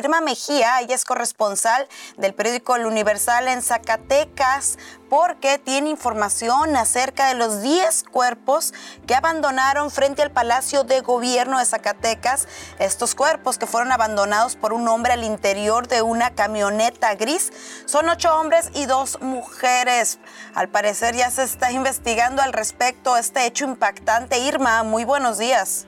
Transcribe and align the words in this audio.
Irma 0.00 0.22
Mejía, 0.22 0.80
ella 0.80 0.94
es 0.94 1.04
corresponsal 1.04 1.86
del 2.16 2.32
periódico 2.32 2.74
El 2.74 2.86
Universal 2.86 3.48
en 3.48 3.60
Zacatecas 3.60 4.78
porque 5.10 5.58
tiene 5.58 5.90
información 5.90 6.74
acerca 6.74 7.28
de 7.28 7.34
los 7.34 7.60
10 7.60 8.04
cuerpos 8.04 8.72
que 9.06 9.14
abandonaron 9.14 9.90
frente 9.90 10.22
al 10.22 10.30
Palacio 10.30 10.84
de 10.84 11.02
Gobierno 11.02 11.58
de 11.58 11.66
Zacatecas. 11.66 12.48
Estos 12.78 13.14
cuerpos 13.14 13.58
que 13.58 13.66
fueron 13.66 13.92
abandonados 13.92 14.56
por 14.56 14.72
un 14.72 14.88
hombre 14.88 15.12
al 15.12 15.24
interior 15.24 15.86
de 15.86 16.00
una 16.00 16.30
camioneta 16.30 17.14
gris. 17.16 17.52
Son 17.84 18.08
ocho 18.08 18.34
hombres 18.34 18.70
y 18.74 18.86
dos 18.86 19.20
mujeres. 19.20 20.18
Al 20.54 20.70
parecer 20.70 21.14
ya 21.14 21.28
se 21.30 21.42
está 21.42 21.72
investigando 21.72 22.40
al 22.40 22.54
respecto 22.54 23.18
este 23.18 23.44
hecho 23.44 23.66
impactante. 23.66 24.38
Irma, 24.38 24.82
muy 24.82 25.04
buenos 25.04 25.36
días. 25.36 25.86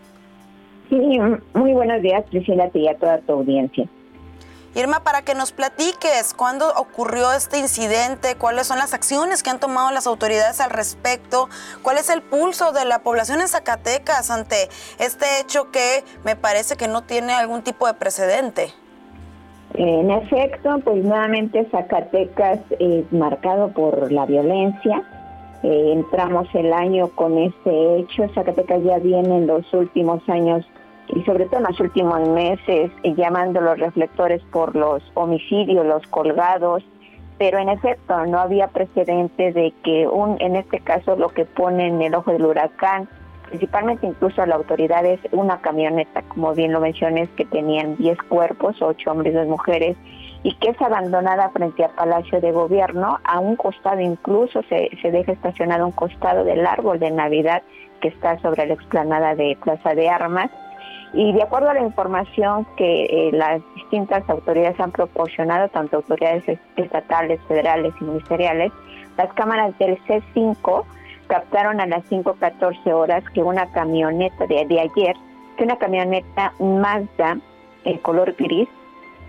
Sí, 0.90 1.18
muy 1.54 1.72
buenos 1.72 2.02
días, 2.02 2.22
Priscila, 2.28 2.70
y 2.74 2.86
a 2.86 2.98
toda 2.98 3.18
tu 3.20 3.32
audiencia. 3.32 3.88
Irma, 4.74 5.00
para 5.04 5.22
que 5.22 5.34
nos 5.34 5.52
platiques 5.52 6.32
cuándo 6.34 6.72
ocurrió 6.76 7.30
este 7.32 7.58
incidente, 7.58 8.36
cuáles 8.36 8.66
son 8.66 8.78
las 8.78 8.94
acciones 8.94 9.42
que 9.42 9.50
han 9.50 9.60
tomado 9.60 9.90
las 9.90 10.06
autoridades 10.06 10.60
al 10.60 10.70
respecto, 10.70 11.48
cuál 11.82 11.98
es 11.98 12.08
el 12.08 12.22
pulso 12.22 12.72
de 12.72 12.86
la 12.86 13.00
población 13.00 13.42
en 13.42 13.48
Zacatecas 13.48 14.30
ante 14.30 14.68
este 14.98 15.26
hecho 15.40 15.70
que 15.70 16.04
me 16.24 16.36
parece 16.36 16.76
que 16.76 16.88
no 16.88 17.02
tiene 17.02 17.34
algún 17.34 17.62
tipo 17.62 17.86
de 17.86 17.94
precedente. 17.94 18.68
En 19.74 20.10
efecto, 20.10 20.80
pues 20.84 21.04
nuevamente 21.04 21.66
Zacatecas 21.70 22.60
es 22.78 23.10
marcado 23.12 23.72
por 23.72 24.10
la 24.10 24.24
violencia. 24.24 25.02
Eh, 25.62 25.92
entramos 25.92 26.48
el 26.54 26.72
año 26.72 27.08
con 27.08 27.38
este 27.38 27.98
hecho. 27.98 28.26
Zacatecas 28.34 28.82
ya 28.84 28.98
viene 28.98 29.36
en 29.36 29.46
los 29.46 29.70
últimos 29.72 30.26
años 30.28 30.66
y 31.08 31.22
sobre 31.24 31.46
todo 31.46 31.58
en 31.58 31.66
los 31.66 31.80
últimos 31.80 32.28
meses 32.28 32.90
llamando 33.02 33.60
los 33.60 33.78
reflectores 33.78 34.42
por 34.52 34.74
los 34.74 35.02
homicidios, 35.14 35.84
los 35.84 36.06
colgados, 36.08 36.84
pero 37.38 37.58
en 37.58 37.68
efecto 37.68 38.24
no 38.26 38.38
había 38.38 38.68
precedente 38.68 39.52
de 39.52 39.72
que 39.82 40.06
un, 40.06 40.36
en 40.40 40.56
este 40.56 40.80
caso 40.80 41.16
lo 41.16 41.28
que 41.30 41.44
pone 41.44 41.88
en 41.88 42.00
el 42.00 42.14
ojo 42.14 42.30
del 42.30 42.44
huracán, 42.44 43.08
principalmente 43.48 44.06
incluso 44.06 44.42
a 44.42 44.46
la 44.46 44.54
autoridad 44.54 45.04
es 45.04 45.20
una 45.32 45.60
camioneta, 45.60 46.22
como 46.22 46.54
bien 46.54 46.72
lo 46.72 46.80
mencioné, 46.80 47.28
que 47.36 47.44
tenían 47.44 47.96
10 47.96 48.16
cuerpos, 48.28 48.80
8 48.80 49.10
hombres 49.10 49.32
y 49.32 49.36
2 49.36 49.48
mujeres, 49.48 49.96
y 50.44 50.54
que 50.54 50.70
es 50.70 50.80
abandonada 50.80 51.50
frente 51.50 51.84
al 51.84 51.90
Palacio 51.90 52.40
de 52.40 52.52
Gobierno, 52.52 53.18
a 53.24 53.40
un 53.40 53.56
costado 53.56 54.00
incluso 54.00 54.62
se, 54.68 54.90
se 55.00 55.10
deja 55.10 55.32
estacionado 55.32 55.84
a 55.84 55.86
un 55.86 55.92
costado 55.92 56.44
del 56.44 56.66
árbol 56.66 56.98
de 56.98 57.10
Navidad 57.10 57.62
que 58.00 58.08
está 58.08 58.38
sobre 58.40 58.66
la 58.66 58.74
explanada 58.74 59.34
de 59.34 59.56
Plaza 59.62 59.94
de 59.94 60.08
Armas, 60.08 60.50
y 61.14 61.32
de 61.32 61.42
acuerdo 61.42 61.68
a 61.68 61.74
la 61.74 61.82
información 61.82 62.66
que 62.76 63.04
eh, 63.04 63.30
las 63.32 63.60
distintas 63.74 64.28
autoridades 64.30 64.78
han 64.80 64.92
proporcionado, 64.92 65.68
tanto 65.68 65.96
autoridades 65.96 66.58
estatales, 66.76 67.40
federales 67.48 67.92
y 68.00 68.04
ministeriales, 68.04 68.72
las 69.18 69.32
cámaras 69.34 69.76
del 69.78 69.98
C5 70.04 70.84
captaron 71.26 71.80
a 71.80 71.86
las 71.86 72.04
5.14 72.10 72.92
horas 72.92 73.24
que 73.34 73.42
una 73.42 73.70
camioneta 73.72 74.46
de, 74.46 74.80
ayer, 74.80 75.16
que 75.56 75.64
una 75.64 75.76
camioneta 75.76 76.54
Mazda 76.58 77.38
en 77.84 77.98
color 77.98 78.34
gris, 78.38 78.68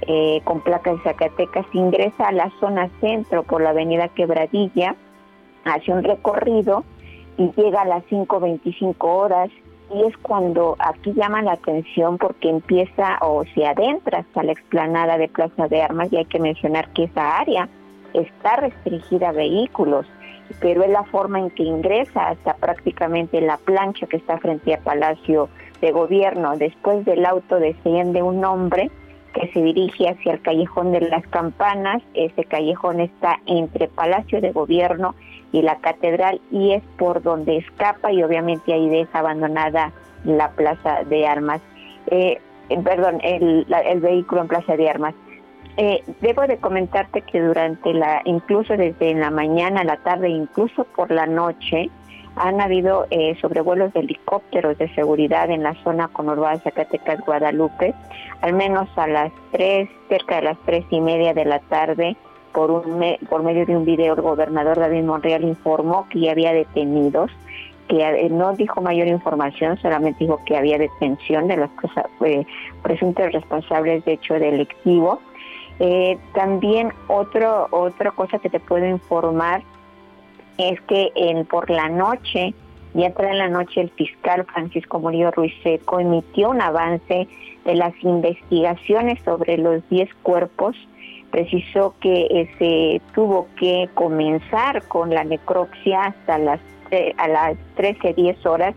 eh, 0.08 0.42
con 0.46 0.62
placas 0.62 0.98
de 0.98 1.04
Zacatecas, 1.04 1.66
ingresa 1.74 2.28
a 2.28 2.32
la 2.32 2.50
zona 2.60 2.90
centro 3.02 3.44
por 3.44 3.62
la 3.62 3.72
avenida 3.72 4.08
Quebradilla, 4.10 4.96
hace 5.66 5.92
un 5.92 6.04
recorrido 6.04 6.84
y 7.38 7.52
llega 7.52 7.82
a 7.82 7.86
las 7.86 8.04
5.25 8.06 8.96
horas 9.00 9.50
y 9.92 10.04
es 10.04 10.18
cuando 10.18 10.76
aquí 10.80 11.14
llama 11.14 11.42
la 11.42 11.54
atención 11.54 12.18
porque 12.18 12.50
empieza 12.50 13.18
o 13.22 13.44
se 13.54 13.66
adentra 13.66 14.20
hasta 14.20 14.44
la 14.44 14.52
explanada 14.54 15.18
de 15.18 15.28
Plaza 15.28 15.68
de 15.68 15.82
Armas 15.82 16.12
y 16.12 16.18
hay 16.18 16.26
que 16.26 16.40
mencionar 16.40 16.90
que 16.94 17.04
esa 17.04 17.38
área 17.38 17.70
está 18.14 18.56
restringida 18.58 19.30
a 19.30 19.34
vehículos, 19.34 20.06
pero 20.60 20.84
es 20.84 20.90
la 20.90 21.04
forma 21.04 21.40
en 21.40 21.50
que 21.50 21.64
ingresa 21.64 22.30
hasta 22.30 22.56
prácticamente 22.56 23.42
la 23.42 23.58
plancha 23.58 24.08
que 24.08 24.18
está 24.18 24.38
frente 24.38 24.74
al 24.74 24.84
Palacio 24.84 25.50
de 25.82 25.92
Gobierno. 25.92 26.58
Después 26.58 27.06
del 27.06 27.26
auto 27.26 27.60
desciende 27.60 28.22
un 28.22 28.44
hombre 28.46 28.90
que 29.34 29.48
se 29.52 29.62
dirige 29.62 30.10
hacia 30.10 30.34
el 30.34 30.42
callejón 30.42 30.92
de 30.92 31.02
las 31.02 31.26
campanas. 31.28 32.02
Ese 32.14 32.46
callejón 32.46 33.02
está 33.02 33.40
entre 33.46 33.88
Palacio 33.88 34.40
de 34.40 34.52
Gobierno 34.52 35.16
y 35.52 35.62
la 35.62 35.78
catedral 35.78 36.42
y 36.52 36.72
es 36.72 36.84
por 36.98 37.22
donde 37.22 37.58
escapa 37.58 38.12
y 38.12 38.24
obviamente 38.24 38.74
ahí 38.74 38.90
deja 38.90 39.20
abandonada 39.20 39.92
la 40.24 40.52
plaza 40.52 41.04
de 41.04 41.28
armas, 41.28 41.62
eh, 42.08 42.40
perdón, 42.84 43.20
el, 43.24 43.66
vehículo 44.00 44.42
en 44.42 44.48
plaza 44.48 44.76
de 44.78 44.90
armas. 44.90 45.14
Eh, 45.76 46.04
debo 46.22 46.44
de 46.44 46.58
comentarte 46.58 47.22
que 47.22 47.42
durante 47.42 47.94
la, 47.94 48.22
incluso 48.26 48.78
desde 48.78 49.14
la 49.16 49.32
mañana, 49.32 49.84
la 49.84 49.98
tarde, 49.98 50.30
incluso 50.30 50.86
por 50.96 51.12
la 51.12 51.26
noche, 51.26 51.90
han 52.36 52.62
habido 52.62 53.06
sobrevuelos 53.42 53.94
de 53.94 54.02
helicópteros 54.02 54.78
de 54.78 54.94
seguridad 54.96 55.50
en 55.50 55.64
la 55.64 55.76
zona 55.84 56.08
conurbada 56.08 56.60
Zacatecas, 56.60 57.20
Guadalupe, 57.22 57.94
al 58.42 58.54
menos 58.54 58.90
a 58.98 59.08
las 59.08 59.32
tres, 59.52 59.90
cerca 60.10 60.38
de 60.38 60.42
las 60.44 60.58
tres 60.66 60.86
y 60.90 61.00
media 61.00 61.34
de 61.34 61.46
la 61.46 61.60
tarde, 61.60 62.18
por, 62.54 62.72
un 62.72 63.04
por 63.30 63.44
medio 63.44 63.66
de 63.66 63.76
un 63.76 63.84
video, 63.84 64.14
el 64.14 64.22
gobernador 64.22 64.80
David 64.80 65.04
Monreal 65.04 65.44
informó 65.44 66.08
que 66.10 66.22
ya 66.22 66.32
había 66.32 66.54
detenidos, 66.54 67.32
que 67.88 68.02
eh, 68.02 68.30
no 68.30 68.54
dijo 68.54 68.82
mayor 68.82 69.08
información, 69.08 69.78
solamente 69.78 70.24
dijo 70.24 70.40
que 70.46 70.56
había 70.56 70.78
detención 70.78 71.48
de 71.48 71.58
los 71.58 71.70
eh, 72.24 72.46
presuntos 72.82 73.32
responsables 73.32 74.06
de 74.06 74.14
hecho 74.14 74.36
delictivo. 74.36 75.20
Eh, 75.80 76.18
también 76.34 76.94
otro, 77.08 77.68
otra 77.72 78.12
cosa 78.12 78.38
que 78.40 78.50
te 78.50 78.60
puedo 78.60 78.86
informar 78.86 79.64
es 80.58 80.80
que 80.82 81.12
en, 81.16 81.46
por 81.46 81.70
la 81.70 81.90
noche, 81.90 82.54
ya 82.94 83.08
en 83.18 83.38
la 83.38 83.50
noche, 83.50 83.82
el 83.82 83.90
fiscal 83.92 84.46
Francisco 84.46 85.00
Murillo 85.00 85.32
Ruiz 85.32 85.54
Seco 85.64 86.00
emitió 86.00 86.52
un 86.52 86.62
avance 86.62 87.28
de 87.66 87.76
las 87.76 87.94
investigaciones 88.04 89.20
sobre 89.24 89.58
los 89.58 89.88
10 89.90 90.14
cuerpos. 90.22 90.76
Precisó 91.32 91.96
que 92.00 92.28
eh, 92.30 92.50
se 92.60 93.02
tuvo 93.16 93.48
que 93.58 93.90
comenzar 93.96 94.88
con 94.88 95.10
la 95.10 95.24
necropsia 95.24 96.06
hasta 96.06 96.38
las 96.38 96.60
a 97.18 97.28
las 97.28 97.58
13:10 97.76 98.46
horas 98.46 98.76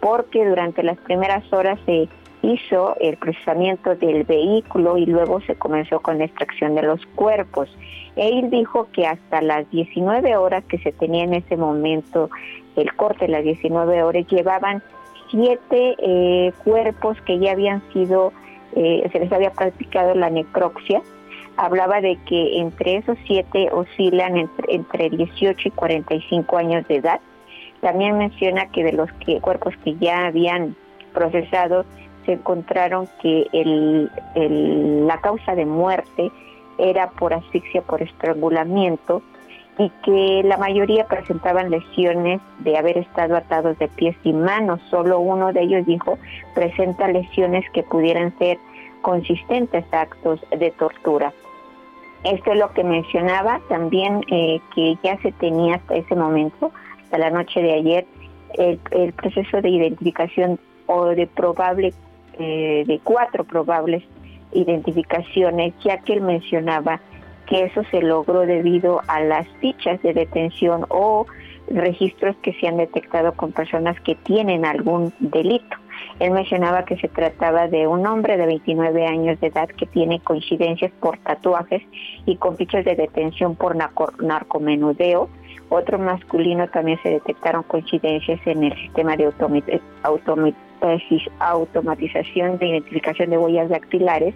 porque 0.00 0.46
durante 0.46 0.84
las 0.84 0.98
primeras 0.98 1.52
horas 1.52 1.80
se 1.84 2.08
hizo 2.46 2.96
el 3.00 3.16
procesamiento 3.16 3.94
del 3.94 4.24
vehículo 4.24 4.96
y 4.96 5.06
luego 5.06 5.40
se 5.42 5.56
comenzó 5.56 6.00
con 6.00 6.18
la 6.18 6.24
extracción 6.24 6.74
de 6.74 6.82
los 6.82 7.04
cuerpos. 7.14 7.68
Él 8.16 8.50
dijo 8.50 8.88
que 8.92 9.06
hasta 9.06 9.42
las 9.42 9.70
19 9.70 10.36
horas 10.36 10.64
que 10.64 10.78
se 10.78 10.92
tenía 10.92 11.24
en 11.24 11.34
ese 11.34 11.56
momento 11.56 12.30
el 12.76 12.94
corte 12.94 13.28
las 13.28 13.42
19 13.42 14.02
horas 14.02 14.26
llevaban 14.28 14.82
siete 15.30 15.96
eh, 15.98 16.52
cuerpos 16.64 17.20
que 17.22 17.38
ya 17.38 17.52
habían 17.52 17.82
sido, 17.92 18.32
eh, 18.74 19.08
se 19.10 19.18
les 19.18 19.32
había 19.32 19.50
practicado 19.50 20.14
la 20.14 20.30
necropsia 20.30 21.02
hablaba 21.56 22.00
de 22.00 22.18
que 22.26 22.58
entre 22.58 22.96
esos 22.96 23.16
siete 23.26 23.70
oscilan 23.72 24.36
entre, 24.36 24.74
entre 24.74 25.10
18 25.10 25.68
y 25.68 25.70
45 25.70 26.56
años 26.56 26.86
de 26.88 26.96
edad. 26.96 27.20
También 27.80 28.18
menciona 28.18 28.70
que 28.70 28.84
de 28.84 28.92
los 28.92 29.10
que, 29.24 29.40
cuerpos 29.40 29.74
que 29.84 29.96
ya 29.96 30.26
habían 30.26 30.76
procesado, 31.12 31.84
se 32.26 32.32
encontraron 32.32 33.08
que 33.22 33.46
la 34.34 35.20
causa 35.20 35.54
de 35.54 35.64
muerte 35.64 36.30
era 36.78 37.08
por 37.10 37.32
asfixia 37.32 37.80
por 37.82 38.02
estrangulamiento 38.02 39.22
y 39.78 39.90
que 40.04 40.42
la 40.44 40.56
mayoría 40.56 41.06
presentaban 41.06 41.70
lesiones 41.70 42.40
de 42.60 42.76
haber 42.76 42.98
estado 42.98 43.36
atados 43.36 43.78
de 43.78 43.88
pies 43.88 44.16
y 44.24 44.32
manos. 44.32 44.80
Solo 44.90 45.20
uno 45.20 45.52
de 45.52 45.62
ellos 45.62 45.86
dijo 45.86 46.18
presenta 46.54 47.08
lesiones 47.08 47.64
que 47.72 47.82
pudieran 47.82 48.36
ser 48.38 48.58
consistentes 49.02 49.84
a 49.92 50.02
actos 50.02 50.40
de 50.50 50.70
tortura. 50.72 51.32
Esto 52.24 52.52
es 52.52 52.58
lo 52.58 52.72
que 52.72 52.82
mencionaba 52.82 53.60
también 53.68 54.22
eh, 54.30 54.60
que 54.74 54.96
ya 55.04 55.16
se 55.22 55.30
tenía 55.32 55.76
hasta 55.76 55.94
ese 55.94 56.16
momento, 56.16 56.72
hasta 57.04 57.18
la 57.18 57.30
noche 57.30 57.62
de 57.62 57.74
ayer, 57.74 58.06
el, 58.54 59.12
proceso 59.12 59.60
de 59.60 59.68
identificación 59.68 60.58
o 60.86 61.04
de 61.06 61.26
probable, 61.26 61.92
eh, 62.38 62.84
de 62.86 63.00
cuatro 63.02 63.44
probables 63.44 64.02
identificaciones, 64.52 65.74
ya 65.84 65.98
que 65.98 66.14
él 66.14 66.20
mencionaba 66.20 67.00
que 67.46 67.64
eso 67.64 67.82
se 67.90 68.02
logró 68.02 68.40
debido 68.40 69.00
a 69.06 69.20
las 69.20 69.46
fichas 69.60 70.02
de 70.02 70.12
detención 70.12 70.84
o 70.88 71.26
registros 71.68 72.36
que 72.42 72.52
se 72.54 72.68
han 72.68 72.76
detectado 72.76 73.32
con 73.32 73.52
personas 73.52 74.00
que 74.00 74.14
tienen 74.14 74.64
algún 74.64 75.12
delito. 75.18 75.76
Él 76.18 76.30
mencionaba 76.32 76.84
que 76.84 76.96
se 76.96 77.08
trataba 77.08 77.68
de 77.68 77.86
un 77.86 78.06
hombre 78.06 78.36
de 78.36 78.46
29 78.46 79.06
años 79.06 79.40
de 79.40 79.48
edad 79.48 79.68
que 79.68 79.86
tiene 79.86 80.20
coincidencias 80.20 80.92
por 81.00 81.18
tatuajes 81.18 81.82
y 82.24 82.36
con 82.36 82.56
fichas 82.56 82.84
de 82.84 82.94
detención 82.94 83.54
por 83.56 83.76
narcomenudeo. 83.76 85.28
Otro 85.68 85.98
masculino 85.98 86.68
también 86.68 86.98
se 87.02 87.10
detectaron 87.10 87.64
coincidencias 87.64 88.40
en 88.46 88.64
el 88.64 88.74
sistema 88.76 89.16
de 89.16 89.26
automatización 91.38 92.58
de 92.58 92.68
identificación 92.68 93.30
de 93.30 93.38
huellas 93.38 93.68
dactilares 93.68 94.34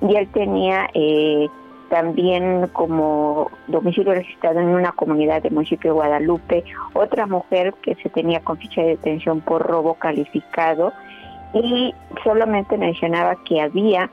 y 0.00 0.14
él 0.14 0.28
tenía 0.28 0.88
eh, 0.94 1.48
también 1.88 2.68
como 2.72 3.50
domicilio 3.68 4.14
registrado 4.14 4.60
en 4.60 4.68
una 4.68 4.92
comunidad 4.92 5.42
del 5.42 5.52
municipio 5.52 5.90
de 5.90 5.94
Guadalupe, 5.94 6.64
otra 6.94 7.26
mujer 7.26 7.74
que 7.82 7.94
se 7.96 8.08
tenía 8.08 8.40
con 8.40 8.58
ficha 8.58 8.82
de 8.82 8.88
detención 8.88 9.40
por 9.40 9.62
robo 9.62 9.94
calificado 9.94 10.92
y 11.54 11.94
solamente 12.24 12.76
mencionaba 12.76 13.36
que 13.44 13.60
había 13.60 14.10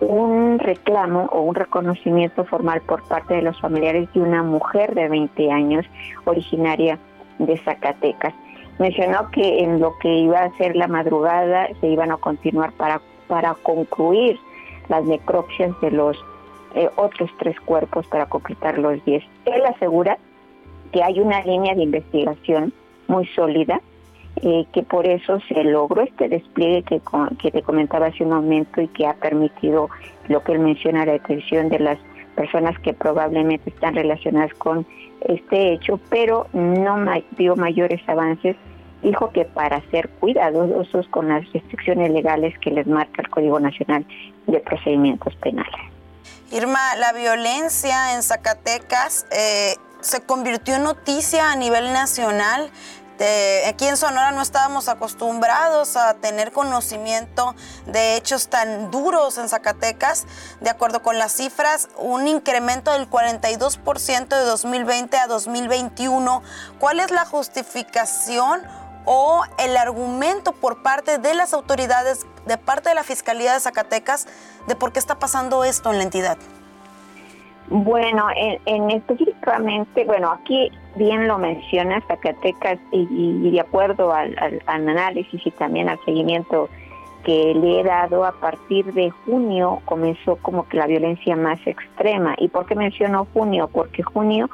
un 0.00 0.58
reclamo 0.58 1.28
o 1.32 1.40
un 1.40 1.54
reconocimiento 1.54 2.44
formal 2.44 2.82
por 2.82 3.02
parte 3.08 3.34
de 3.34 3.42
los 3.42 3.58
familiares 3.60 4.08
de 4.12 4.20
una 4.20 4.42
mujer 4.42 4.94
de 4.94 5.08
20 5.08 5.50
años 5.50 5.86
originaria 6.24 6.98
de 7.38 7.56
Zacatecas. 7.58 8.34
Mencionó 8.78 9.30
que 9.30 9.60
en 9.60 9.80
lo 9.80 9.96
que 9.98 10.08
iba 10.08 10.40
a 10.42 10.56
ser 10.56 10.76
la 10.76 10.86
madrugada 10.86 11.68
se 11.80 11.86
iban 11.86 12.10
a 12.10 12.16
continuar 12.18 12.72
para, 12.72 13.00
para 13.26 13.54
concluir 13.54 14.38
las 14.88 15.04
necropsias 15.04 15.78
de 15.80 15.90
los 15.90 16.16
eh, 16.74 16.90
otros 16.96 17.30
tres 17.38 17.58
cuerpos 17.60 18.06
para 18.06 18.26
completar 18.26 18.78
los 18.78 19.02
10. 19.04 19.24
Él 19.46 19.64
asegura 19.64 20.18
que 20.92 21.02
hay 21.02 21.20
una 21.20 21.42
línea 21.42 21.74
de 21.74 21.82
investigación 21.82 22.72
muy 23.08 23.26
sólida, 23.28 23.80
eh, 24.42 24.66
que 24.72 24.82
por 24.82 25.06
eso 25.06 25.40
se 25.48 25.64
logró 25.64 26.02
este 26.02 26.28
despliegue 26.28 26.82
que, 26.82 27.00
que 27.40 27.50
te 27.50 27.62
comentaba 27.62 28.06
hace 28.06 28.24
un 28.24 28.30
momento 28.30 28.82
y 28.82 28.88
que 28.88 29.06
ha 29.06 29.14
permitido 29.14 29.88
lo 30.28 30.42
que 30.42 30.52
él 30.52 30.58
menciona, 30.58 31.06
la 31.06 31.12
detención 31.12 31.70
de 31.70 31.78
las 31.78 31.98
personas 32.34 32.78
que 32.80 32.92
probablemente 32.92 33.70
están 33.70 33.94
relacionadas 33.94 34.52
con 34.54 34.86
este 35.22 35.72
hecho, 35.72 35.98
pero 36.10 36.46
no 36.52 36.98
dio 37.38 37.56
mayores 37.56 38.06
avances. 38.06 38.56
Dijo 39.02 39.30
que 39.30 39.44
para 39.44 39.80
ser 39.90 40.08
cuidadosos 40.08 41.06
con 41.08 41.28
las 41.28 41.50
restricciones 41.52 42.10
legales 42.10 42.58
que 42.58 42.70
les 42.70 42.86
marca 42.86 43.22
el 43.22 43.28
Código 43.28 43.60
Nacional 43.60 44.06
de 44.46 44.60
Procedimientos 44.60 45.34
Penales. 45.36 45.96
Irma, 46.52 46.94
la 46.96 47.12
violencia 47.12 48.14
en 48.14 48.22
Zacatecas 48.22 49.26
eh, 49.30 49.74
se 50.00 50.20
convirtió 50.20 50.76
en 50.76 50.84
noticia 50.84 51.50
a 51.50 51.56
nivel 51.56 51.92
nacional. 51.92 52.70
aquí 53.66 53.86
en 53.86 53.96
Sonora 53.96 54.30
no 54.30 54.42
estábamos 54.42 54.88
acostumbrados 54.88 55.96
a 55.96 56.14
tener 56.14 56.52
conocimiento 56.52 57.56
de 57.86 58.16
hechos 58.16 58.48
tan 58.48 58.92
duros 58.92 59.38
en 59.38 59.48
Zacatecas. 59.48 60.26
De 60.60 60.70
acuerdo 60.70 61.02
con 61.02 61.18
las 61.18 61.32
cifras, 61.32 61.88
un 61.96 62.28
incremento 62.28 62.92
del 62.92 63.10
42% 63.10 64.28
de 64.28 64.44
2020 64.44 65.16
a 65.16 65.26
2021. 65.26 66.42
¿Cuál 66.78 67.00
es 67.00 67.10
la 67.10 67.24
justificación 67.24 68.62
o 69.06 69.42
el 69.58 69.76
argumento 69.76 70.52
por 70.52 70.82
parte 70.82 71.18
de 71.18 71.34
las 71.34 71.54
autoridades, 71.54 72.26
de 72.44 72.58
parte 72.58 72.90
de 72.90 72.94
la 72.94 73.04
Fiscalía 73.04 73.54
de 73.54 73.60
Zacatecas, 73.60 74.26
de 74.66 74.74
por 74.74 74.92
qué 74.92 74.98
está 74.98 75.18
pasando 75.18 75.64
esto 75.64 75.90
en 75.90 75.98
la 75.98 76.04
entidad? 76.04 76.36
Bueno, 77.68 78.26
en, 78.36 78.90
específicamente, 78.90 80.04
bueno, 80.04 80.30
aquí 80.30 80.70
bien 80.94 81.26
lo 81.26 81.38
menciona 81.38 82.00
Zacatecas 82.06 82.78
y, 82.92 83.50
de 83.50 83.60
acuerdo 83.60 84.12
al, 84.12 84.36
análisis 84.66 85.44
y 85.44 85.50
también 85.52 85.88
al 85.88 85.98
seguimiento 86.04 86.68
que 87.24 87.54
le 87.54 87.80
he 87.80 87.84
dado 87.84 88.24
a 88.24 88.32
partir 88.32 88.92
de 88.92 89.10
junio 89.10 89.80
comenzó 89.84 90.36
como 90.36 90.68
que 90.68 90.76
la 90.76 90.86
violencia 90.86 91.34
más 91.34 91.58
extrema. 91.66 92.36
¿Y 92.38 92.48
por 92.48 92.66
qué 92.66 92.76
menciono 92.76 93.26
junio? 93.32 93.68
Porque 93.72 94.04
junio 94.04 94.48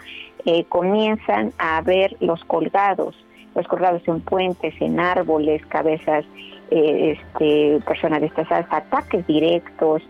eh, 0.46 0.64
comienzan 0.64 1.52
a 1.58 1.82
ver 1.82 2.16
los 2.20 2.42
colgados 2.44 3.14
los 3.54 3.66
colgados 3.66 4.02
en 4.06 4.20
puentes, 4.20 4.74
en 4.80 4.98
árboles, 5.00 5.64
cabezas, 5.66 6.24
eh, 6.70 7.18
este, 7.18 7.80
personas 7.84 8.20
destazadas, 8.20 8.66
ataques 8.70 9.26
directos, 9.26 10.02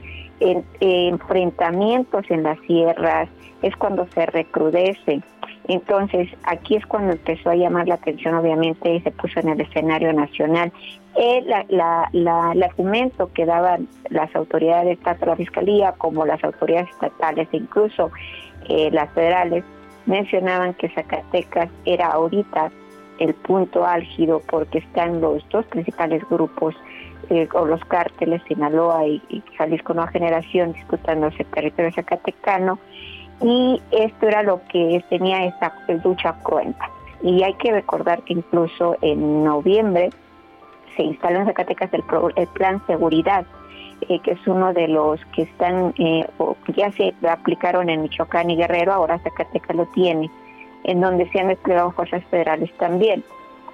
enfrentamientos 0.80 2.24
en 2.30 2.42
las 2.42 2.58
sierras, 2.66 3.28
es 3.62 3.76
cuando 3.76 4.06
se 4.08 4.26
recrudece. 4.26 5.22
Entonces, 5.68 6.28
aquí 6.44 6.74
es 6.74 6.84
cuando 6.86 7.12
empezó 7.12 7.50
a 7.50 7.54
llamar 7.54 7.86
la 7.86 7.94
atención, 7.94 8.34
obviamente, 8.34 8.94
y 8.94 9.00
se 9.00 9.12
puso 9.12 9.38
en 9.40 9.50
el 9.50 9.60
escenario 9.60 10.12
nacional. 10.12 10.72
El, 11.14 11.52
el 11.68 12.62
argumento 12.62 13.32
que 13.32 13.46
daban 13.46 13.86
las 14.08 14.34
autoridades, 14.34 14.98
tanto 15.00 15.26
la 15.26 15.36
Fiscalía 15.36 15.92
como 15.98 16.26
las 16.26 16.42
autoridades 16.42 16.88
estatales 16.90 17.48
e 17.52 17.58
incluso 17.58 18.10
eh, 18.68 18.90
las 18.90 19.10
federales, 19.12 19.64
mencionaban 20.06 20.74
que 20.74 20.88
Zacatecas 20.88 21.70
era 21.84 22.08
ahorita 22.08 22.72
el 23.22 23.34
punto 23.34 23.86
álgido 23.86 24.42
porque 24.48 24.78
están 24.78 25.20
los 25.20 25.48
dos 25.50 25.64
principales 25.66 26.22
grupos 26.28 26.74
eh, 27.30 27.48
o 27.54 27.64
los 27.64 27.82
cárteles 27.84 28.42
Sinaloa 28.48 29.06
y, 29.06 29.22
y, 29.28 29.42
Jalisco 29.56 29.94
Nueva 29.94 30.10
Generación 30.10 30.72
disputándose 30.72 31.42
el 31.42 31.46
territorio 31.46 31.92
zacatecano 31.92 32.78
y 33.40 33.80
esto 33.92 34.26
era 34.26 34.42
lo 34.42 34.60
que 34.68 35.04
tenía 35.08 35.44
esa 35.46 35.72
lucha 36.04 36.34
cuenta. 36.42 36.90
Y 37.22 37.42
hay 37.42 37.54
que 37.54 37.72
recordar 37.72 38.22
que 38.22 38.34
incluso 38.34 38.96
en 39.00 39.44
noviembre 39.44 40.10
se 40.96 41.04
instaló 41.04 41.40
en 41.40 41.46
Zacatecas 41.46 41.90
el, 41.94 42.02
plan 42.48 42.84
seguridad, 42.86 43.46
eh, 44.08 44.18
que 44.20 44.32
es 44.32 44.46
uno 44.46 44.72
de 44.72 44.88
los 44.88 45.24
que 45.34 45.42
están, 45.42 45.94
eh, 45.98 46.26
ya 46.76 46.90
se 46.92 47.14
aplicaron 47.28 47.88
en 47.88 48.02
Michoacán 48.02 48.50
y 48.50 48.56
Guerrero, 48.56 48.92
ahora 48.92 49.20
Zacatecas 49.20 49.76
lo 49.76 49.86
tiene 49.86 50.30
en 50.84 51.00
donde 51.00 51.28
se 51.30 51.40
han 51.40 51.48
desplegado 51.48 51.92
fuerzas 51.92 52.24
federales 52.30 52.72
también. 52.78 53.24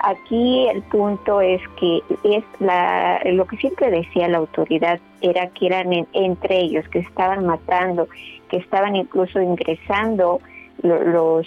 Aquí 0.00 0.68
el 0.68 0.82
punto 0.82 1.40
es 1.40 1.60
que 1.80 2.02
es 2.22 2.44
la, 2.60 3.20
lo 3.24 3.46
que 3.46 3.56
siempre 3.56 3.90
decía 3.90 4.28
la 4.28 4.38
autoridad 4.38 5.00
era 5.20 5.48
que 5.48 5.66
eran 5.66 5.92
entre 6.12 6.60
ellos, 6.60 6.88
que 6.88 7.00
estaban 7.00 7.44
matando, 7.44 8.08
que 8.48 8.58
estaban 8.58 8.94
incluso 8.94 9.40
ingresando 9.40 10.40
los, 10.82 11.46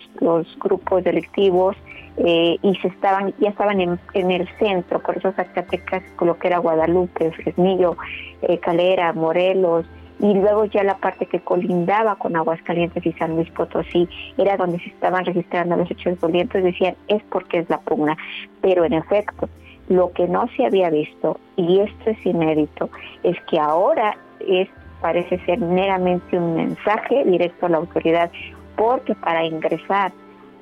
grupos 0.60 1.04
delictivos 1.04 1.78
eh, 2.18 2.58
y 2.62 2.76
se 2.76 2.90
estaban 2.90 3.34
ya 3.40 3.50
estaban 3.50 3.80
en, 3.80 4.00
el 4.14 4.50
centro, 4.60 5.02
por 5.02 5.18
eso 5.18 5.32
Zacatecas, 5.32 6.04
lo 6.20 6.38
que 6.38 6.48
era 6.48 6.58
Guadalupe, 6.58 7.32
Fresnillo, 7.32 7.96
eh, 8.42 8.58
Calera, 8.60 9.14
Morelos, 9.14 9.86
y 10.22 10.36
luego 10.36 10.66
ya 10.66 10.84
la 10.84 10.98
parte 10.98 11.26
que 11.26 11.40
colindaba 11.40 12.16
con 12.16 12.36
Aguascalientes 12.36 13.06
y 13.06 13.12
San 13.14 13.36
Luis 13.36 13.50
Potosí 13.50 14.08
era 14.38 14.56
donde 14.56 14.80
se 14.80 14.90
estaban 14.90 15.26
registrando 15.26 15.76
los 15.76 15.90
hechos 15.90 16.20
violentos, 16.22 16.64
decían 16.64 16.96
es 17.08 17.24
porque 17.24 17.60
es 17.60 17.70
la 17.70 17.80
pugna, 17.80 18.16
pero 18.62 18.86
en 18.86 18.94
efecto 18.94 19.50
lo 19.90 20.12
que 20.14 20.28
no 20.28 20.48
se 20.56 20.66
había 20.66 20.90
visto, 20.90 21.40
y 21.58 21.80
esto 21.80 22.12
es 22.12 22.26
inédito, 22.26 22.90
es 23.24 23.36
que 23.50 23.60
ahora 23.60 24.16
es 24.40 24.70
parece 25.02 25.40
ser 25.46 25.60
meramente 25.60 26.38
un 26.38 26.56
mensaje 26.56 27.26
directo 27.26 27.66
a 27.66 27.70
la 27.70 27.78
autoridad, 27.78 28.32
porque 28.76 29.16
para 29.16 29.44
ingresar 29.44 30.12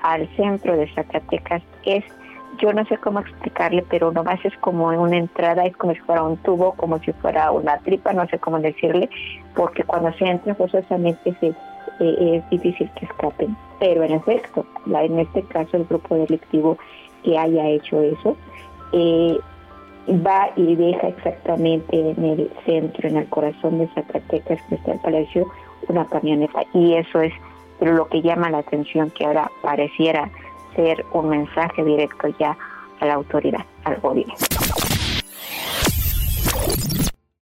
al 0.01 0.27
centro 0.37 0.77
de 0.77 0.87
Zacatecas 0.93 1.61
es 1.83 2.05
yo 2.57 2.73
no 2.73 2.85
sé 2.85 2.97
cómo 2.97 3.19
explicarle, 3.19 3.85
pero 3.89 4.11
nomás 4.11 4.43
es 4.43 4.55
como 4.57 4.87
una 4.87 5.17
entrada, 5.17 5.65
es 5.65 5.75
como 5.77 5.93
si 5.93 5.99
fuera 5.99 6.23
un 6.23 6.37
tubo, 6.37 6.73
como 6.73 6.99
si 6.99 7.13
fuera 7.13 7.51
una 7.51 7.77
tripa, 7.79 8.13
no 8.13 8.27
sé 8.27 8.39
cómo 8.39 8.59
decirle, 8.59 9.09
porque 9.55 9.83
cuando 9.83 10.11
se 10.13 10.25
entra 10.25 10.55
forzosamente 10.55 11.35
se, 11.39 11.47
eh, 11.99 12.35
es 12.37 12.49
difícil 12.49 12.89
que 12.95 13.05
escapen. 13.05 13.55
Pero 13.79 14.03
en 14.03 14.13
efecto, 14.13 14.65
la, 14.85 15.03
en 15.03 15.19
este 15.19 15.43
caso 15.43 15.77
el 15.77 15.85
grupo 15.85 16.15
delictivo 16.15 16.77
que 17.23 17.37
haya 17.37 17.67
hecho 17.67 18.01
eso, 18.01 18.35
eh, 18.91 19.37
va 20.25 20.49
y 20.55 20.75
deja 20.75 21.09
exactamente 21.09 22.11
en 22.11 22.23
el 22.23 22.51
centro, 22.65 23.07
en 23.07 23.17
el 23.17 23.27
corazón 23.27 23.79
de 23.79 23.87
Zacatecas, 23.87 24.61
que 24.63 24.75
está 24.75 24.93
el 24.93 24.99
palacio, 24.99 25.47
una 25.87 26.05
camioneta. 26.05 26.63
Y 26.73 26.95
eso 26.95 27.21
es 27.21 27.33
lo 27.79 28.07
que 28.07 28.21
llama 28.21 28.49
la 28.49 28.59
atención, 28.59 29.11
que 29.11 29.25
ahora 29.25 29.51
pareciera 29.61 30.29
un 31.11 31.29
mensaje 31.29 31.83
directo 31.83 32.27
ya 32.39 32.57
a 32.99 33.05
la 33.05 33.13
autoridad, 33.15 33.65
al 33.83 33.99
gobierno. 33.99 34.35